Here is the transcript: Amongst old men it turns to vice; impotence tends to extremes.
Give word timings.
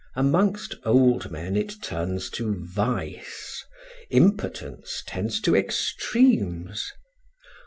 Amongst 0.15 0.73
old 0.83 1.29
men 1.29 1.55
it 1.55 1.79
turns 1.79 2.31
to 2.31 2.55
vice; 2.65 3.63
impotence 4.09 5.03
tends 5.05 5.39
to 5.41 5.55
extremes. 5.55 6.91